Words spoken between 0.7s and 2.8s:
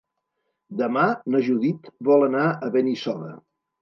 Demà na Judit vol anar a